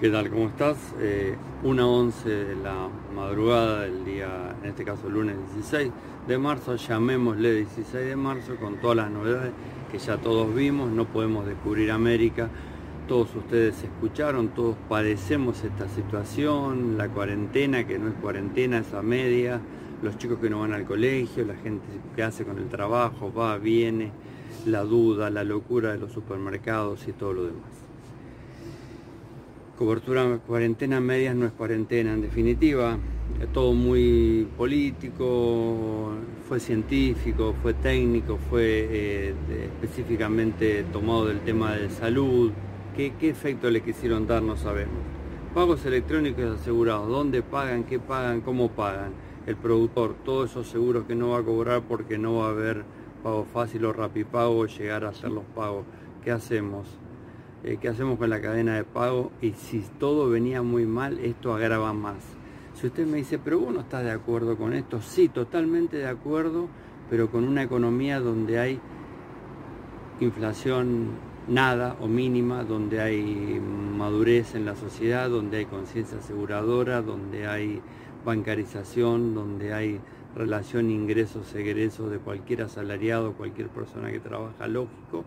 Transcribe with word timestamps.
¿Qué 0.00 0.08
tal? 0.08 0.30
¿Cómo 0.30 0.46
estás? 0.46 0.78
Eh, 0.98 1.36
una 1.62 1.86
11 1.86 2.30
de 2.30 2.56
la 2.56 2.88
madrugada 3.14 3.82
del 3.82 4.02
día, 4.02 4.56
en 4.62 4.70
este 4.70 4.82
caso 4.82 5.10
lunes 5.10 5.36
16 5.52 5.92
de 6.26 6.38
marzo, 6.38 6.74
llamémosle 6.76 7.52
16 7.56 8.06
de 8.06 8.16
marzo 8.16 8.56
con 8.56 8.80
todas 8.80 8.96
las 8.96 9.10
novedades 9.10 9.52
que 9.92 9.98
ya 9.98 10.16
todos 10.16 10.54
vimos, 10.54 10.90
no 10.90 11.04
podemos 11.04 11.44
descubrir 11.44 11.90
América, 11.90 12.48
todos 13.08 13.34
ustedes 13.34 13.84
escucharon, 13.84 14.48
todos 14.48 14.74
padecemos 14.88 15.62
esta 15.64 15.86
situación, 15.90 16.96
la 16.96 17.08
cuarentena 17.08 17.86
que 17.86 17.98
no 17.98 18.08
es 18.08 18.14
cuarentena, 18.22 18.78
es 18.78 18.94
a 18.94 19.02
media, 19.02 19.60
los 20.02 20.16
chicos 20.16 20.38
que 20.38 20.48
no 20.48 20.60
van 20.60 20.72
al 20.72 20.86
colegio, 20.86 21.44
la 21.44 21.56
gente 21.56 21.84
que 22.16 22.22
hace 22.22 22.46
con 22.46 22.56
el 22.56 22.70
trabajo, 22.70 23.30
va, 23.34 23.58
viene, 23.58 24.12
la 24.64 24.82
duda, 24.82 25.28
la 25.28 25.44
locura 25.44 25.92
de 25.92 25.98
los 25.98 26.10
supermercados 26.10 27.06
y 27.06 27.12
todo 27.12 27.34
lo 27.34 27.44
demás. 27.44 27.89
Cobertura 29.80 30.38
cuarentena 30.46 31.00
medias 31.00 31.34
no 31.34 31.46
es 31.46 31.52
cuarentena, 31.52 32.12
en 32.12 32.20
definitiva, 32.20 32.98
es 33.40 33.50
todo 33.50 33.72
muy 33.72 34.46
político, 34.58 36.10
fue 36.46 36.60
científico, 36.60 37.54
fue 37.62 37.72
técnico, 37.72 38.36
fue 38.50 38.86
eh, 38.90 39.34
específicamente 39.80 40.84
tomado 40.92 41.28
del 41.28 41.40
tema 41.40 41.72
de 41.76 41.88
salud. 41.88 42.52
¿Qué, 42.94 43.14
¿Qué 43.18 43.30
efecto 43.30 43.70
le 43.70 43.80
quisieron 43.80 44.26
dar? 44.26 44.42
No 44.42 44.54
sabemos. 44.54 44.98
Pagos 45.54 45.86
electrónicos 45.86 46.60
asegurados, 46.60 47.08
¿dónde 47.08 47.40
pagan? 47.40 47.84
¿Qué 47.84 47.98
pagan? 47.98 48.42
¿Cómo 48.42 48.68
pagan? 48.72 49.12
El 49.46 49.56
productor, 49.56 50.14
todos 50.26 50.50
esos 50.50 50.68
seguros 50.68 51.06
que 51.06 51.14
no 51.14 51.30
va 51.30 51.38
a 51.38 51.42
cobrar 51.42 51.84
porque 51.88 52.18
no 52.18 52.34
va 52.34 52.48
a 52.48 52.50
haber 52.50 52.84
pago 53.22 53.46
fácil 53.50 53.86
o 53.86 53.94
rapipago, 53.94 54.66
llegar 54.66 55.06
a 55.06 55.08
hacer 55.08 55.30
los 55.30 55.44
pagos. 55.54 55.86
¿Qué 56.22 56.30
hacemos? 56.30 56.86
Eh, 57.62 57.76
qué 57.78 57.88
hacemos 57.88 58.18
con 58.18 58.30
la 58.30 58.40
cadena 58.40 58.74
de 58.74 58.84
pago 58.84 59.32
y 59.42 59.50
si 59.52 59.80
todo 59.98 60.30
venía 60.30 60.62
muy 60.62 60.86
mal, 60.86 61.18
esto 61.18 61.52
agrava 61.52 61.92
más. 61.92 62.16
Si 62.72 62.86
usted 62.86 63.06
me 63.06 63.18
dice, 63.18 63.38
pero 63.38 63.60
vos 63.60 63.74
no 63.74 63.80
estás 63.80 64.02
de 64.02 64.12
acuerdo 64.12 64.56
con 64.56 64.72
esto, 64.72 65.02
sí, 65.02 65.28
totalmente 65.28 65.98
de 65.98 66.08
acuerdo, 66.08 66.68
pero 67.10 67.30
con 67.30 67.44
una 67.44 67.62
economía 67.62 68.18
donde 68.18 68.58
hay 68.58 68.80
inflación 70.20 71.08
nada 71.48 71.96
o 72.00 72.08
mínima, 72.08 72.64
donde 72.64 73.02
hay 73.02 73.60
madurez 73.60 74.54
en 74.54 74.64
la 74.64 74.74
sociedad, 74.74 75.28
donde 75.28 75.58
hay 75.58 75.66
conciencia 75.66 76.16
aseguradora, 76.16 77.02
donde 77.02 77.46
hay 77.46 77.82
bancarización, 78.24 79.34
donde 79.34 79.74
hay 79.74 80.00
relación 80.34 80.90
ingresos-egresos 80.90 82.10
de 82.10 82.18
cualquier 82.18 82.62
asalariado, 82.62 83.34
cualquier 83.34 83.68
persona 83.68 84.10
que 84.10 84.20
trabaja 84.20 84.66
lógico 84.66 85.24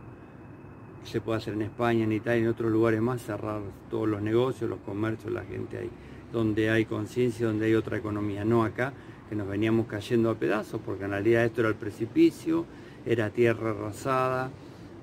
se 1.04 1.22
puede 1.22 1.40
hacer 1.40 1.54
en 1.54 1.64
España, 1.64 2.04
en 2.04 2.12
Italia, 2.12 2.44
en 2.44 2.50
otros 2.50 2.72
lugares 2.72 3.02
más, 3.02 3.22
cerrar 3.22 3.62
todos 3.90 4.08
los 4.08 4.22
negocios, 4.22 4.70
los 4.70 4.80
comercios, 4.80 5.32
la 5.32 5.44
gente 5.44 5.78
ahí, 5.78 5.90
donde 6.32 6.70
hay 6.70 6.86
conciencia, 6.86 7.48
donde 7.48 7.66
hay 7.66 7.76
otra 7.76 7.98
economía, 7.98 8.46
no 8.46 8.64
acá, 8.64 8.94
que 9.30 9.36
nos 9.36 9.48
veníamos 9.48 9.88
cayendo 9.88 10.30
a 10.30 10.36
pedazos, 10.36 10.82
porque 10.86 11.06
en 11.06 11.12
realidad 11.12 11.46
esto 11.46 11.62
era 11.62 11.70
el 11.70 11.76
precipicio, 11.76 12.66
era 13.06 13.30
tierra 13.30 13.72
arrasada, 13.72 14.50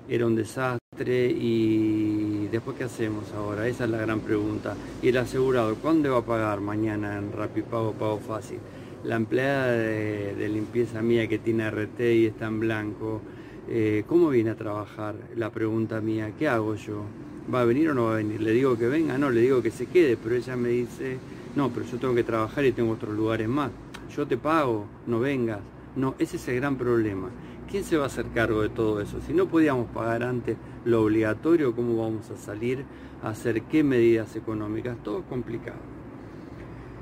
era 0.08 0.26
un 0.26 0.34
desastre 0.34 1.30
y 1.30 2.48
después 2.50 2.76
qué 2.76 2.84
hacemos 2.84 3.32
ahora, 3.32 3.68
esa 3.68 3.84
es 3.84 3.90
la 3.90 3.98
gran 3.98 4.20
pregunta. 4.20 4.74
Y 5.02 5.08
el 5.08 5.16
asegurado, 5.18 5.76
¿cuándo 5.76 6.12
va 6.12 6.18
a 6.18 6.24
pagar 6.24 6.60
mañana 6.60 7.16
en 7.16 7.32
Rapipago, 7.32 7.92
Pago 7.92 8.18
Fácil? 8.18 8.58
La 9.04 9.16
empleada 9.16 9.72
de, 9.72 10.34
de 10.34 10.48
limpieza 10.48 11.00
mía 11.00 11.26
que 11.26 11.38
tiene 11.38 11.70
RT 11.70 12.00
y 12.00 12.26
está 12.26 12.46
en 12.46 12.60
blanco, 12.60 13.22
eh, 13.68 14.04
¿cómo 14.06 14.30
viene 14.30 14.50
a 14.50 14.56
trabajar? 14.56 15.14
La 15.36 15.50
pregunta 15.50 16.00
mía, 16.00 16.32
¿qué 16.38 16.48
hago 16.48 16.74
yo? 16.74 17.04
¿Va 17.52 17.62
a 17.62 17.64
venir 17.64 17.90
o 17.90 17.94
no 17.94 18.04
va 18.06 18.12
a 18.12 18.16
venir? 18.16 18.40
Le 18.40 18.52
digo 18.52 18.76
que 18.76 18.88
venga, 18.88 19.18
no, 19.18 19.30
le 19.30 19.40
digo 19.40 19.62
que 19.62 19.70
se 19.70 19.86
quede, 19.86 20.16
pero 20.16 20.34
ella 20.34 20.56
me 20.56 20.70
dice, 20.70 21.18
no, 21.56 21.70
pero 21.70 21.86
yo 21.86 21.98
tengo 21.98 22.14
que 22.14 22.24
trabajar 22.24 22.64
y 22.64 22.72
tengo 22.72 22.92
otros 22.92 23.14
lugares 23.14 23.48
más. 23.48 23.70
Yo 24.14 24.26
te 24.26 24.36
pago, 24.36 24.86
no 25.06 25.20
vengas. 25.20 25.60
No, 25.96 26.14
ese 26.18 26.36
es 26.36 26.48
el 26.48 26.56
gran 26.56 26.76
problema. 26.76 27.28
¿Quién 27.70 27.84
se 27.84 27.96
va 27.96 28.04
a 28.04 28.06
hacer 28.06 28.26
cargo 28.34 28.62
de 28.62 28.68
todo 28.68 29.00
eso? 29.00 29.20
Si 29.26 29.32
no 29.32 29.46
podíamos 29.46 29.88
pagar 29.90 30.22
antes 30.22 30.56
lo 30.84 31.02
obligatorio, 31.02 31.74
¿cómo 31.74 32.02
vamos 32.02 32.30
a 32.30 32.36
salir 32.36 32.84
a 33.22 33.30
hacer 33.30 33.62
qué 33.62 33.84
medidas 33.84 34.34
económicas? 34.36 34.96
Todo 35.02 35.20
es 35.20 35.24
complicado 35.26 35.99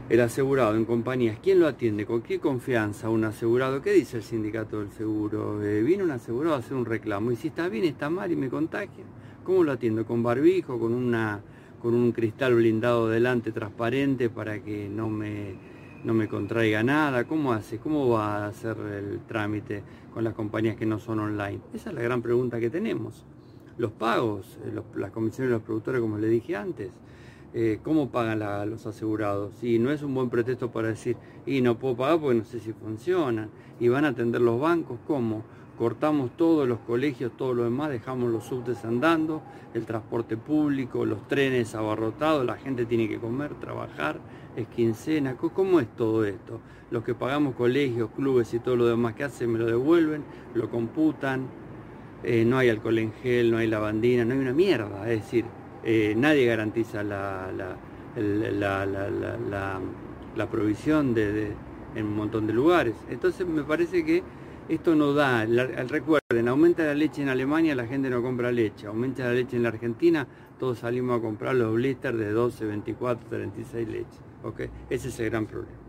el 0.09 0.21
asegurado 0.21 0.75
en 0.75 0.87
compañías, 0.87 1.39
¿quién 1.43 1.61
lo 1.61 1.67
atiende? 1.67 2.07
¿Con 2.07 2.23
qué 2.23 2.39
confianza 2.39 3.11
un 3.11 3.25
asegurado? 3.25 3.83
¿Qué 3.83 3.93
dice 3.93 4.17
el 4.17 4.23
sindicato 4.23 4.81
del 4.81 4.91
seguro? 4.91 5.63
Eh, 5.63 5.83
viene 5.83 6.03
un 6.03 6.11
asegurado 6.11 6.57
a 6.57 6.61
hacer 6.61 6.75
un 6.75 6.87
reclamo 6.87 7.31
y 7.31 7.37
si 7.37 7.49
está 7.49 7.69
bien, 7.69 7.85
está 7.85 8.09
mal 8.09 8.33
y 8.33 8.37
me 8.37 8.49
contagia. 8.49 9.05
¿Cómo 9.45 9.65
lo 9.65 9.73
atiendo? 9.73 10.07
¿Con 10.07 10.23
barbijo? 10.23 10.79
¿Con, 10.79 10.95
una, 10.95 11.41
con 11.83 11.95
un 11.95 12.13
cristal 12.13 12.55
blindado 12.55 13.09
delante 13.09 13.53
transparente 13.53 14.31
para 14.31 14.61
que 14.61 14.89
no 14.89 15.11
me, 15.11 15.57
no 16.05 16.15
me 16.15 16.27
contraiga 16.27 16.83
nada? 16.83 17.25
¿Cómo 17.25 17.53
hace? 17.53 17.77
¿Cómo 17.77 18.09
va 18.09 18.45
a 18.45 18.47
hacer 18.49 18.79
el 18.79 19.21
trámite 19.27 19.83
con 20.15 20.25
las 20.25 20.33
compañías 20.33 20.77
que 20.77 20.87
no 20.87 20.99
son 20.99 21.19
online? 21.19 21.61
Esa 21.75 21.91
es 21.91 21.95
la 21.95 22.03
gran 22.03 22.23
pregunta 22.23 22.59
que 22.59 22.71
tenemos. 22.71 23.27
Los 23.77 23.93
pagos, 23.93 24.59
eh, 24.65 24.81
las 24.97 25.11
comisiones 25.11 25.51
de 25.51 25.57
los 25.57 25.63
productores, 25.63 26.01
como 26.01 26.17
le 26.17 26.29
dije 26.29 26.57
antes. 26.57 26.91
Eh, 27.55 27.79
cómo 27.83 28.11
pagan 28.11 28.41
los 28.71 28.87
asegurados. 28.87 29.63
Y 29.63 29.79
no 29.79 29.91
es 29.91 30.03
un 30.03 30.15
buen 30.15 30.29
pretexto 30.29 30.71
para 30.71 30.89
decir, 30.89 31.17
y 31.47 31.61
no 31.63 31.79
puedo 31.79 31.97
pagar 31.97 32.21
porque 32.21 32.39
no 32.39 32.45
sé 32.45 32.61
si 32.61 32.73
funcionan. 32.73 33.51
Y 33.81 33.89
van 33.89 34.05
a 34.05 34.09
atender 34.09 34.41
los 34.41 34.61
bancos, 34.61 34.99
¿cómo? 35.07 35.45
Cortamos 35.79 36.37
todos 36.37 36.69
los 36.69 36.81
colegios, 36.81 37.33
todo 37.37 37.55
lo 37.55 37.65
demás, 37.65 37.91
dejamos 37.91 38.33
los 38.33 38.45
subtes 38.45 38.85
andando, 38.85 39.43
el 39.75 39.87
transporte 39.87 40.37
público, 40.37 41.07
los 41.07 41.29
trenes 41.29 41.75
abarrotados, 41.77 42.45
la 42.45 42.57
gente 42.57 42.85
tiene 42.85 43.09
que 43.09 43.19
comer, 43.19 43.55
trabajar, 43.55 44.19
es 44.57 44.67
quincena. 44.67 45.37
¿Cómo 45.37 45.79
es 45.79 45.87
todo 45.97 46.25
esto? 46.25 46.61
Los 46.91 47.05
que 47.05 47.15
pagamos 47.15 47.55
colegios, 47.55 48.11
clubes 48.11 48.53
y 48.55 48.59
todo 48.59 48.75
lo 48.75 48.87
demás 48.87 49.15
que 49.15 49.25
hacen 49.25 49.53
me 49.53 49.59
lo 49.59 49.67
devuelven, 49.67 50.25
lo 50.55 50.69
computan, 50.69 51.47
eh, 52.25 52.45
no 52.45 52.59
hay 52.59 52.69
alcohol 52.69 52.99
en 52.99 53.13
gel, 53.13 53.53
no 53.53 53.59
hay 53.59 53.69
lavandina, 53.69 54.25
no 54.25 54.35
hay 54.35 54.41
una 54.41 54.53
mierda. 54.53 55.09
Es 55.09 55.23
decir, 55.23 55.45
eh, 55.85 56.15
nadie 56.17 56.47
garantiza 56.47 57.03
la, 57.03 57.51
la, 60.37 60.47
provisión 60.51 61.15
de, 61.15 61.53
en 61.95 62.07
un 62.07 62.17
montón 62.17 62.47
de 62.47 62.53
lugares. 62.53 62.95
Entonces 63.11 63.47
me 63.47 63.63
parece 63.63 64.05
que 64.05 64.23
esto 64.69 64.95
no 64.95 65.15
da, 65.15 65.47
recuerden, 65.89 66.49
aumenta 66.49 66.85
la 66.85 66.95
leche 66.95 67.23
en 67.23 67.29
Alemania, 67.29 67.75
la 67.75 67.87
gente 67.87 68.11
no 68.11 68.23
compra 68.23 68.53
leche, 68.53 68.87
aumenta 68.87 69.25
la 69.25 69.33
leche 69.33 69.57
en 69.57 69.63
la 69.63 69.71
Argentina, 69.71 70.27
todos 70.59 70.81
salimos 70.81 71.19
a 71.19 71.23
comprar 71.23 71.55
los 71.55 71.75
blisters 71.75 72.19
de 72.19 72.31
12, 72.31 72.67
24, 72.67 73.29
36 73.29 73.89
leches. 73.89 74.21
¿okay? 74.43 74.69
Ese 74.91 75.09
es 75.09 75.21
el 75.21 75.31
gran 75.31 75.47
problema. 75.47 75.88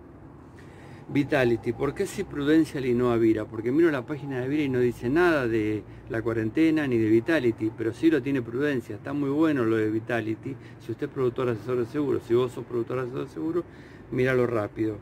Vitality. 1.12 1.74
¿Por 1.74 1.96
qué 1.96 2.06
si 2.06 2.24
Prudential 2.24 2.86
y 2.86 2.94
no 2.94 3.12
Avira? 3.12 3.46
Porque 3.46 3.72
miro 3.72 3.90
la 3.90 4.06
página 4.06 4.38
de 4.38 4.46
Avira 4.46 4.64
y 4.64 4.70
no 4.70 4.80
dice 4.80 5.09
nada 5.09 5.47
de 5.47 5.84
la 6.09 6.22
cuarentena 6.22 6.86
ni 6.86 6.97
de 6.97 7.09
Vitality, 7.09 7.72
pero 7.75 7.94
sí 7.94 8.12
lo 8.12 8.22
tiene 8.22 8.44
Prudencia. 8.44 8.96
Está 8.96 9.12
muy 9.14 9.31
bueno 9.31 9.66
lo 9.66 9.78
de 9.78 9.90
Vitality. 9.90 10.56
Si 10.80 10.92
usted 10.92 11.08
es 11.08 11.14
productor 11.14 11.50
asesor 11.50 11.80
de 11.80 11.88
seguro, 11.88 12.20
si 12.28 12.36
vos 12.36 12.52
sos 12.52 12.64
productor 12.64 13.00
asesor 13.00 13.25
de 13.25 13.34
seguro, 13.34 13.64
míralo 14.12 14.46
rápido. 14.46 14.97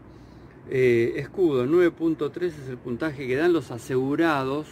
Eh, 0.70 1.14
escudo 1.18 1.66
9.3 1.66 2.44
es 2.44 2.70
el 2.70 2.78
puntaje 2.78 3.28
que 3.28 3.36
dan 3.36 3.52
los 3.52 3.72
asegurados 3.72 4.68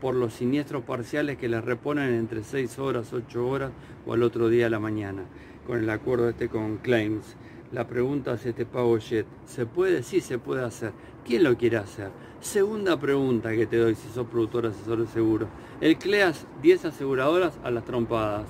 por 0.00 0.14
los 0.14 0.34
siniestros 0.34 0.84
parciales 0.84 1.36
que 1.36 1.48
les 1.48 1.64
reponen 1.64 2.14
entre 2.14 2.44
6 2.44 2.78
horas, 2.78 3.12
8 3.12 3.48
horas 3.48 3.72
o 4.06 4.12
al 4.12 4.22
otro 4.22 4.48
día 4.48 4.66
a 4.66 4.70
la 4.70 4.78
mañana, 4.78 5.24
con 5.66 5.78
el 5.78 5.90
acuerdo 5.90 6.28
este 6.28 6.48
con 6.48 6.76
Claims. 6.78 7.36
La 7.72 7.84
pregunta 7.84 8.34
es 8.34 8.46
este 8.46 8.64
pago 8.64 8.96
jet. 8.98 9.26
¿Se 9.44 9.66
puede? 9.66 10.04
Sí, 10.04 10.20
se 10.20 10.38
puede 10.38 10.64
hacer. 10.64 10.92
¿Quién 11.24 11.42
lo 11.42 11.56
quiere 11.56 11.78
hacer? 11.78 12.10
Segunda 12.40 12.96
pregunta 12.98 13.50
que 13.50 13.66
te 13.66 13.76
doy 13.76 13.96
si 13.96 14.08
sos 14.08 14.28
productor 14.28 14.66
asesor 14.66 15.00
de 15.00 15.08
seguros. 15.08 15.48
El 15.80 15.98
CLEAS, 15.98 16.46
10 16.62 16.84
aseguradoras 16.84 17.58
a 17.64 17.72
las 17.72 17.84
trompadas. 17.84 18.46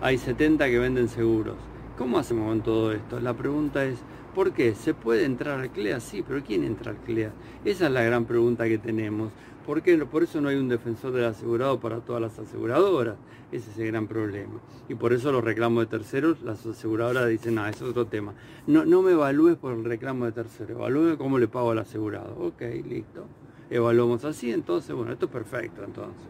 Hay 0.00 0.16
70 0.16 0.64
que 0.66 0.78
venden 0.78 1.08
seguros. 1.08 1.56
¿Cómo 1.98 2.18
hacemos 2.18 2.48
con 2.48 2.62
todo 2.62 2.92
esto? 2.92 3.20
La 3.20 3.34
pregunta 3.34 3.84
es, 3.84 3.98
¿por 4.34 4.52
qué? 4.52 4.74
¿Se 4.74 4.92
puede 4.92 5.24
entrar 5.24 5.60
al 5.60 5.70
CLEAS? 5.70 6.02
Sí, 6.02 6.24
pero 6.26 6.42
¿quién 6.44 6.64
entra 6.64 6.90
al 6.90 6.98
CLEAS? 6.98 7.32
Esa 7.64 7.86
es 7.86 7.92
la 7.92 8.02
gran 8.02 8.26
pregunta 8.26 8.64
que 8.68 8.78
tenemos. 8.78 9.32
¿Por 9.64 9.80
qué? 9.80 9.96
Por 10.04 10.24
eso 10.24 10.40
no 10.40 10.48
hay 10.48 10.56
un 10.56 10.68
defensor 10.68 11.12
del 11.12 11.24
asegurado 11.24 11.80
para 11.80 12.00
todas 12.00 12.20
las 12.20 12.38
aseguradoras. 12.38 13.16
Ese 13.50 13.70
es 13.70 13.78
el 13.78 13.86
gran 13.86 14.06
problema. 14.08 14.60
Y 14.88 14.96
por 14.96 15.12
eso 15.12 15.32
los 15.32 15.42
reclamos 15.42 15.84
de 15.84 15.98
terceros, 15.98 16.42
las 16.42 16.66
aseguradoras 16.66 17.28
dicen, 17.28 17.58
ah, 17.58 17.70
es 17.70 17.80
otro 17.80 18.06
tema. 18.06 18.34
No, 18.66 18.84
no 18.84 19.00
me 19.00 19.12
evalúes 19.12 19.56
por 19.56 19.72
el 19.72 19.84
reclamo 19.84 20.26
de 20.26 20.32
terceros, 20.32 20.76
evalúe 20.76 21.16
cómo 21.16 21.38
le 21.38 21.48
pago 21.48 21.70
al 21.70 21.78
asegurado. 21.78 22.36
Ok, 22.38 22.60
listo. 22.86 23.24
Evaluamos 23.70 24.24
así, 24.24 24.50
entonces, 24.50 24.94
bueno, 24.94 25.12
esto 25.12 25.26
es 25.26 25.32
perfecto 25.32 25.84
entonces. 25.84 26.26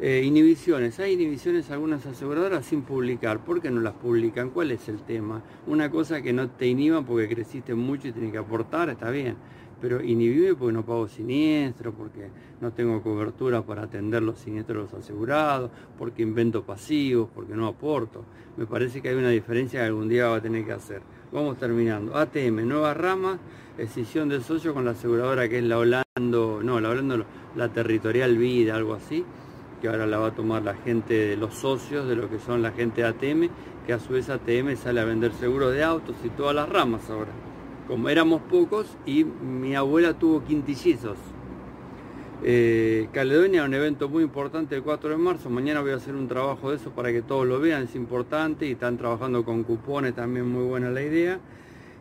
Eh, 0.00 0.22
inhibiciones. 0.24 0.98
Hay 0.98 1.12
inhibiciones 1.12 1.70
algunas 1.70 2.04
aseguradoras 2.04 2.66
sin 2.66 2.82
publicar. 2.82 3.44
¿Por 3.44 3.62
qué 3.62 3.70
no 3.70 3.80
las 3.80 3.94
publican? 3.94 4.50
¿Cuál 4.50 4.72
es 4.72 4.88
el 4.88 5.02
tema? 5.02 5.42
Una 5.66 5.90
cosa 5.90 6.20
que 6.20 6.32
no 6.32 6.50
te 6.50 6.66
inhiban 6.66 7.04
porque 7.04 7.28
creciste 7.28 7.74
mucho 7.74 8.08
y 8.08 8.12
tienes 8.12 8.32
que 8.32 8.38
aportar, 8.38 8.90
está 8.90 9.10
bien 9.10 9.36
pero 9.84 10.02
inhibime 10.02 10.54
porque 10.54 10.72
no 10.72 10.82
pago 10.86 11.06
siniestro, 11.08 11.92
porque 11.92 12.30
no 12.62 12.72
tengo 12.72 13.02
cobertura 13.02 13.60
para 13.60 13.82
atender 13.82 14.22
los 14.22 14.38
siniestros 14.38 14.90
los 14.90 14.94
asegurados, 14.94 15.70
porque 15.98 16.22
invento 16.22 16.62
pasivos, 16.62 17.28
porque 17.34 17.54
no 17.54 17.66
aporto. 17.66 18.24
Me 18.56 18.64
parece 18.64 19.02
que 19.02 19.10
hay 19.10 19.14
una 19.14 19.28
diferencia 19.28 19.80
que 19.80 19.86
algún 19.86 20.08
día 20.08 20.28
va 20.28 20.36
a 20.36 20.40
tener 20.40 20.64
que 20.64 20.72
hacer. 20.72 21.02
Vamos 21.32 21.58
terminando. 21.58 22.16
ATM, 22.16 22.66
nueva 22.66 22.94
rama, 22.94 23.38
escisión 23.76 24.30
del 24.30 24.42
socio 24.42 24.72
con 24.72 24.86
la 24.86 24.92
aseguradora 24.92 25.50
que 25.50 25.58
es 25.58 25.64
la 25.64 25.76
Holando, 25.76 26.62
no, 26.62 26.80
la 26.80 26.88
Holando, 26.88 27.26
la 27.54 27.68
Territorial 27.68 28.38
Vida, 28.38 28.76
algo 28.76 28.94
así, 28.94 29.22
que 29.84 29.90
ahora 29.90 30.06
la 30.06 30.16
va 30.16 30.28
a 30.28 30.34
tomar 30.34 30.62
la 30.62 30.72
gente 30.72 31.12
de 31.12 31.36
los 31.36 31.56
socios, 31.56 32.08
de 32.08 32.16
lo 32.16 32.30
que 32.30 32.38
son 32.38 32.62
la 32.62 32.72
gente 32.72 33.02
de 33.02 33.08
ATM, 33.08 33.50
que 33.86 33.92
a 33.92 33.98
su 33.98 34.14
vez 34.14 34.30
ATM 34.30 34.76
sale 34.76 34.98
a 34.98 35.04
vender 35.04 35.30
seguros 35.34 35.74
de 35.74 35.84
autos 35.84 36.16
y 36.24 36.30
todas 36.30 36.54
las 36.54 36.70
ramas 36.70 37.10
ahora. 37.10 37.32
Como 37.86 38.08
éramos 38.08 38.40
pocos 38.50 38.86
y 39.04 39.24
mi 39.24 39.76
abuela 39.76 40.14
tuvo 40.14 40.42
quintillizos. 40.42 41.18
Eh, 42.42 43.08
Caledonia, 43.12 43.62
un 43.64 43.74
evento 43.74 44.08
muy 44.08 44.24
importante 44.24 44.74
el 44.74 44.82
4 44.82 45.10
de 45.10 45.16
marzo. 45.18 45.50
Mañana 45.50 45.82
voy 45.82 45.90
a 45.90 45.96
hacer 45.96 46.14
un 46.14 46.28
trabajo 46.28 46.70
de 46.70 46.76
eso 46.76 46.88
para 46.92 47.12
que 47.12 47.20
todos 47.20 47.46
lo 47.46 47.60
vean, 47.60 47.82
es 47.82 47.94
importante 47.94 48.66
y 48.66 48.72
están 48.72 48.96
trabajando 48.96 49.44
con 49.44 49.64
cupones, 49.64 50.14
también 50.14 50.48
muy 50.48 50.64
buena 50.64 50.88
la 50.88 51.02
idea. 51.02 51.38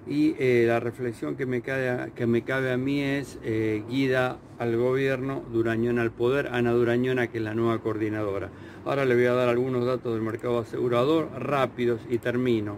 Y 0.06 0.36
eh, 0.38 0.66
la 0.68 0.80
reflexión 0.80 1.36
que 1.36 1.46
me, 1.46 1.62
cabe, 1.62 2.12
que 2.14 2.28
me 2.28 2.42
cabe 2.42 2.72
a 2.72 2.78
mí 2.78 3.02
es 3.02 3.40
eh, 3.44 3.84
guida 3.90 4.38
al 4.60 4.76
gobierno, 4.76 5.44
Durañona 5.52 6.02
al 6.02 6.12
poder, 6.12 6.48
Ana 6.48 6.72
Durañona, 6.72 7.28
que 7.28 7.38
es 7.38 7.44
la 7.44 7.54
nueva 7.54 7.80
coordinadora. 7.80 8.50
Ahora 8.86 9.06
le 9.06 9.16
voy 9.16 9.26
a 9.26 9.34
dar 9.34 9.48
algunos 9.48 9.86
datos 9.86 10.14
del 10.14 10.22
mercado 10.22 10.60
asegurador 10.60 11.30
rápidos 11.40 12.02
y 12.10 12.18
termino. 12.18 12.76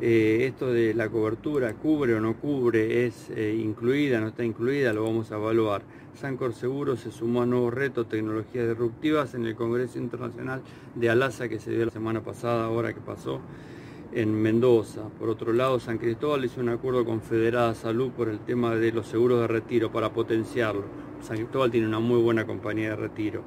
Eh, 0.00 0.46
esto 0.46 0.72
de 0.72 0.94
la 0.94 1.08
cobertura, 1.08 1.74
cubre 1.74 2.14
o 2.14 2.20
no 2.20 2.34
cubre, 2.34 3.06
es 3.06 3.30
eh, 3.30 3.56
incluida, 3.60 4.20
no 4.20 4.28
está 4.28 4.44
incluida, 4.44 4.92
lo 4.92 5.04
vamos 5.04 5.30
a 5.32 5.36
evaluar. 5.36 5.82
Sancor 6.14 6.54
Seguro 6.54 6.96
se 6.96 7.10
sumó 7.10 7.42
a 7.42 7.46
nuevos 7.46 7.74
retos, 7.74 8.08
tecnologías 8.08 8.68
disruptivas 8.68 9.34
en 9.34 9.46
el 9.46 9.54
Congreso 9.54 9.98
Internacional 9.98 10.62
de 10.94 11.10
Alasa 11.10 11.48
que 11.48 11.58
se 11.58 11.72
dio 11.72 11.84
la 11.84 11.90
semana 11.90 12.20
pasada, 12.20 12.64
ahora 12.64 12.92
que 12.92 13.00
pasó 13.00 13.40
en 14.14 14.40
Mendoza. 14.40 15.02
Por 15.18 15.28
otro 15.28 15.52
lado, 15.52 15.80
San 15.80 15.98
Cristóbal 15.98 16.44
hizo 16.44 16.60
un 16.60 16.68
acuerdo 16.68 17.04
con 17.04 17.22
Federada 17.22 17.74
Salud 17.74 18.10
por 18.10 18.28
el 18.28 18.40
tema 18.40 18.74
de 18.74 18.92
los 18.92 19.06
seguros 19.06 19.40
de 19.40 19.46
retiro 19.46 19.90
para 19.90 20.12
potenciarlo. 20.12 20.84
San 21.22 21.36
Cristóbal 21.36 21.70
tiene 21.70 21.86
una 21.86 22.00
muy 22.00 22.20
buena 22.20 22.46
compañía 22.46 22.90
de 22.90 22.96
retiro. 22.96 23.42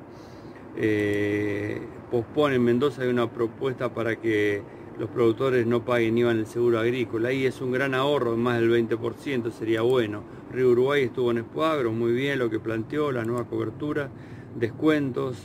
Eh, 0.78 1.82
pospone 2.12 2.56
en 2.56 2.64
Mendoza 2.64 3.04
hay 3.04 3.10
una 3.10 3.32
propuesta 3.32 3.94
para 3.94 4.18
que 4.18 4.62
los 5.00 5.10
productores 5.10 5.68
no 5.68 5.84
paguen 5.84 6.18
IVA 6.18 6.32
en 6.32 6.40
el 6.40 6.48
seguro 6.48 6.80
agrícola. 6.80 7.30
Ahí 7.30 7.46
es 7.46 7.62
un 7.62 7.72
gran 7.72 7.94
ahorro, 7.94 8.36
más 8.38 8.60
del 8.60 8.72
20%, 8.72 9.52
sería 9.52 9.82
bueno. 9.82 10.24
Río 10.52 10.70
Uruguay 10.72 11.04
estuvo 11.04 11.32
en 11.32 11.40
Espuagro, 11.40 11.92
muy 11.92 12.14
bien 12.14 12.40
lo 12.40 12.50
que 12.50 12.60
planteó, 12.60 13.12
la 13.12 13.26
nueva 13.26 13.46
cobertura, 13.46 14.10
descuentos, 14.56 15.38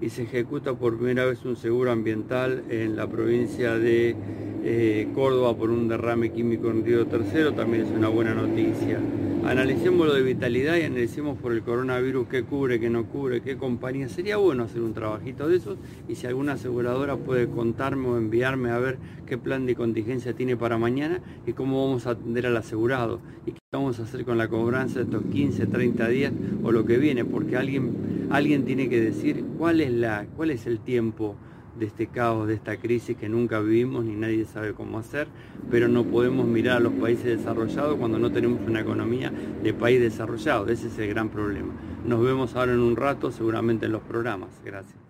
y 0.00 0.10
se 0.10 0.22
ejecuta 0.22 0.74
por 0.74 0.96
primera 0.96 1.24
vez 1.24 1.44
un 1.44 1.56
seguro 1.56 1.90
ambiental 1.90 2.64
en 2.68 2.96
la 2.96 3.06
provincia 3.06 3.78
de 3.78 4.16
eh, 4.64 5.08
Córdoba 5.14 5.56
por 5.56 5.70
un 5.70 5.88
derrame 5.88 6.32
químico 6.32 6.70
en 6.70 6.84
Río 6.84 7.06
Tercero, 7.06 7.52
también 7.52 7.86
es 7.86 7.90
una 7.90 8.08
buena 8.08 8.34
noticia. 8.34 8.98
Analicemos 9.44 10.06
lo 10.06 10.14
de 10.14 10.22
vitalidad 10.22 10.76
y 10.76 10.82
analicemos 10.82 11.38
por 11.38 11.52
el 11.52 11.62
coronavirus 11.62 12.28
qué 12.28 12.44
cubre, 12.44 12.78
qué 12.78 12.90
no 12.90 13.06
cubre, 13.06 13.40
qué 13.40 13.56
compañía. 13.56 14.08
Sería 14.08 14.36
bueno 14.36 14.64
hacer 14.64 14.82
un 14.82 14.92
trabajito 14.92 15.48
de 15.48 15.56
esos 15.56 15.78
y 16.08 16.14
si 16.14 16.26
alguna 16.26 16.52
aseguradora 16.52 17.16
puede 17.16 17.48
contarme 17.48 18.08
o 18.08 18.18
enviarme 18.18 18.70
a 18.70 18.78
ver 18.78 18.98
qué 19.26 19.38
plan 19.38 19.66
de 19.66 19.74
contingencia 19.74 20.34
tiene 20.34 20.56
para 20.56 20.78
mañana 20.78 21.20
y 21.46 21.54
cómo 21.54 21.84
vamos 21.84 22.06
a 22.06 22.10
atender 22.10 22.46
al 22.46 22.56
asegurado 22.56 23.20
y 23.46 23.52
qué 23.52 23.58
vamos 23.72 23.98
a 23.98 24.02
hacer 24.02 24.24
con 24.24 24.36
la 24.36 24.48
cobranza 24.48 24.98
de 24.98 25.06
estos 25.06 25.24
15, 25.24 25.66
30 25.66 26.08
días 26.08 26.32
o 26.62 26.70
lo 26.70 26.84
que 26.84 26.98
viene, 26.98 27.24
porque 27.24 27.56
alguien, 27.56 28.28
alguien 28.30 28.64
tiene 28.64 28.88
que 28.88 29.00
decir 29.00 29.42
cuál 29.58 29.80
es, 29.80 29.90
la, 29.90 30.26
cuál 30.36 30.50
es 30.50 30.66
el 30.66 30.80
tiempo 30.80 31.34
de 31.78 31.86
este 31.86 32.06
caos, 32.06 32.48
de 32.48 32.54
esta 32.54 32.76
crisis 32.76 33.16
que 33.16 33.28
nunca 33.28 33.60
vivimos 33.60 34.04
ni 34.04 34.14
nadie 34.14 34.44
sabe 34.44 34.74
cómo 34.74 34.98
hacer, 34.98 35.28
pero 35.70 35.88
no 35.88 36.04
podemos 36.04 36.46
mirar 36.46 36.78
a 36.78 36.80
los 36.80 36.92
países 36.94 37.38
desarrollados 37.38 37.96
cuando 37.96 38.18
no 38.18 38.30
tenemos 38.30 38.60
una 38.66 38.80
economía 38.80 39.32
de 39.62 39.72
país 39.74 40.00
desarrollado. 40.00 40.68
Ese 40.68 40.88
es 40.88 40.98
el 40.98 41.08
gran 41.08 41.28
problema. 41.28 41.72
Nos 42.04 42.22
vemos 42.22 42.54
ahora 42.54 42.72
en 42.72 42.80
un 42.80 42.96
rato, 42.96 43.30
seguramente 43.30 43.86
en 43.86 43.92
los 43.92 44.02
programas. 44.02 44.50
Gracias. 44.64 45.09